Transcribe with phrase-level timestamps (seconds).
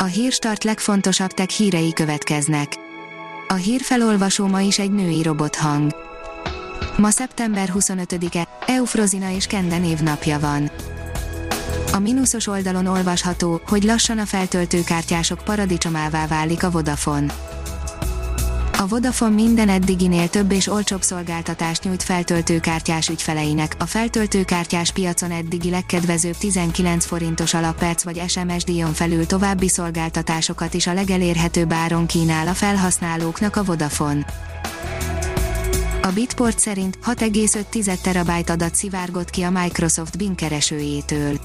[0.00, 2.72] A hírstart legfontosabb tech hírei következnek.
[3.48, 5.96] A hírfelolvasó ma is egy női robothang.
[6.96, 10.70] Ma szeptember 25-e, Eufrozina és Kende névnapja van.
[11.92, 17.34] A mínuszos oldalon olvasható, hogy lassan a feltöltőkártyások paradicsomává válik a Vodafone.
[18.80, 23.76] A Vodafone minden eddiginél több és olcsóbb szolgáltatást nyújt feltöltőkártyás ügyfeleinek.
[23.78, 30.86] A feltöltőkártyás piacon eddigi legkedvezőbb 19 forintos alapperc vagy SMS díjon felül további szolgáltatásokat is
[30.86, 34.26] a legelérhetőbb áron kínál a felhasználóknak a Vodafone.
[36.02, 41.38] A Bitport szerint 6,5 terabájt adat szivárgott ki a Microsoft Bing keresőjétől.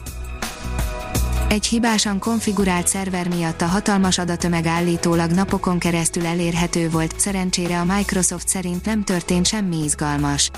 [1.54, 7.84] Egy hibásan konfigurált szerver miatt a hatalmas adatömeg állítólag napokon keresztül elérhető volt, szerencsére a
[7.84, 10.50] Microsoft szerint nem történt semmi izgalmas.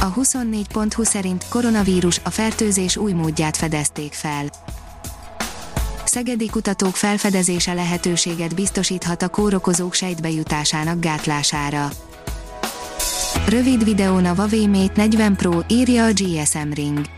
[0.00, 4.44] A 24.20 szerint koronavírus a fertőzés új módját fedezték fel.
[6.04, 11.88] Szegedi kutatók felfedezése lehetőséget biztosíthat a kórokozók sejtbejutásának gátlására.
[13.48, 17.15] Rövid videón a Huawei Mate 40 Pro írja a GSM Ring.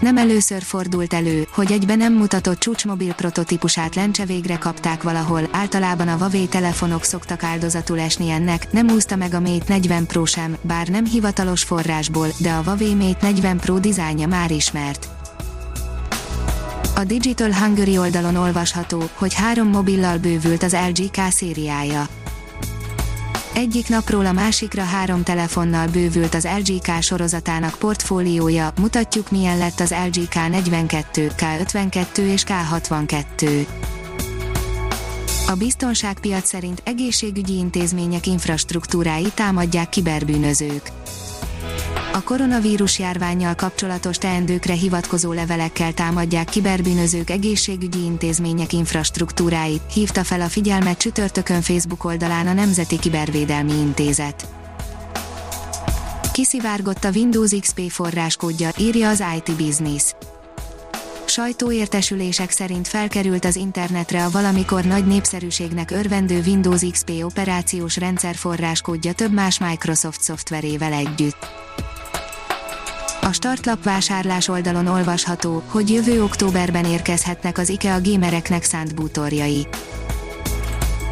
[0.00, 6.08] Nem először fordult elő, hogy egybe nem mutatott csúcsmobil prototípusát lencse végre kapták valahol, általában
[6.08, 10.56] a Huawei telefonok szoktak áldozatul esni ennek, nem úszta meg a Mate 40 Pro sem,
[10.60, 15.08] bár nem hivatalos forrásból, de a Huawei Mate 40 Pro dizájnja már ismert.
[16.94, 22.06] A Digital Hungary oldalon olvasható, hogy három mobillal bővült az LG K szériája.
[23.56, 29.90] Egyik napról a másikra három telefonnal bővült az LGK sorozatának portfóliója, mutatjuk milyen lett az
[29.90, 33.66] LG K42, K52 és K62.
[35.46, 40.90] A biztonságpiac szerint egészségügyi intézmények infrastruktúrái támadják kiberbűnözők
[42.16, 50.48] a koronavírus járványjal kapcsolatos teendőkre hivatkozó levelekkel támadják kiberbűnözők egészségügyi intézmények infrastruktúráit, hívta fel a
[50.48, 54.46] figyelmet csütörtökön Facebook oldalán a Nemzeti Kibervédelmi Intézet.
[56.32, 60.02] Kiszivárgott a Windows XP forráskódja, írja az IT Business
[61.28, 69.12] sajtóértesülések szerint felkerült az internetre a valamikor nagy népszerűségnek örvendő Windows XP operációs rendszer forráskódja
[69.12, 71.36] több más Microsoft szoftverével együtt.
[73.26, 79.66] A startlap vásárlás oldalon olvasható, hogy jövő októberben érkezhetnek az IKEA gamereknek szánt bútorjai.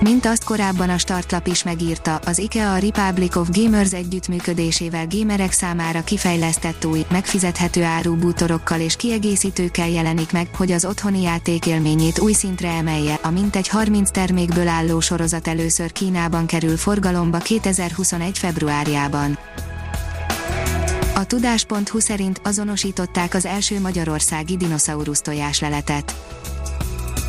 [0.01, 5.53] Mint azt korábban a startlap is megírta, az IKEA a Republic of Gamers együttműködésével gamerek
[5.53, 12.33] számára kifejlesztett új, megfizethető áru bútorokkal és kiegészítőkkel jelenik meg, hogy az otthoni játékélményét új
[12.33, 18.39] szintre emelje, a mintegy 30 termékből álló sorozat először Kínában kerül forgalomba 2021.
[18.39, 19.39] februárjában.
[21.15, 26.15] A tudás.hu szerint azonosították az első magyarországi dinoszaurusz tojásleletet.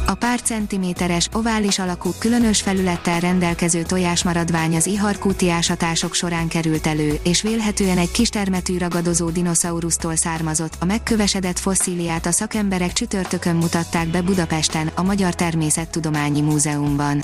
[0.07, 7.19] A pár centiméteres, ovális alakú, különös felülettel rendelkező tojásmaradvány az iharkúti ásatások során került elő,
[7.23, 10.73] és vélhetően egy kistermetű ragadozó dinoszaurusztól származott.
[10.79, 17.23] A megkövesedett fosszíliát a szakemberek csütörtökön mutatták be Budapesten, a Magyar Természettudományi Múzeumban.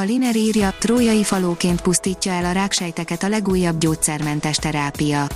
[0.00, 5.26] A Liner írja, trójai falóként pusztítja el a ráksejteket a legújabb gyógyszermentes terápia.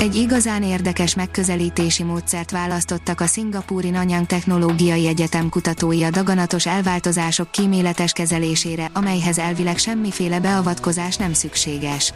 [0.00, 7.50] Egy igazán érdekes megközelítési módszert választottak a szingapúri Nanyang Technológiai Egyetem kutatói a daganatos elváltozások
[7.50, 12.12] kíméletes kezelésére, amelyhez elvileg semmiféle beavatkozás nem szükséges.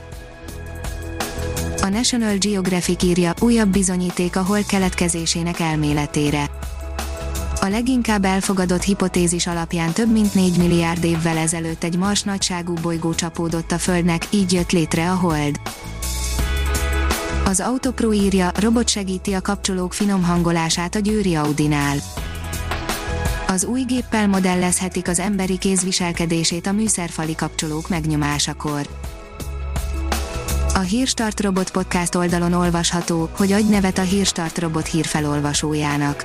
[1.83, 6.58] A National Geographic írja újabb bizonyíték a hold keletkezésének elméletére
[7.61, 13.15] a leginkább elfogadott hipotézis alapján több mint 4 milliárd évvel ezelőtt egy mars nagyságú bolygó
[13.15, 15.61] csapódott a Földnek, így jött létre a Hold.
[17.45, 21.97] Az Autopro írja, robot segíti a kapcsolók finom hangolását a Győri Audinál.
[23.47, 28.89] Az új géppel modellezhetik az emberi kéz viselkedését a műszerfali kapcsolók megnyomásakor.
[30.75, 36.25] A Hírstart Robot Podcast oldalon olvasható, hogy adj nevet a Hírstart Robot hírfelolvasójának.